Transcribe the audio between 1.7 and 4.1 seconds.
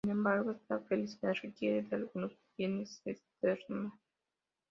de algunos bienes externos.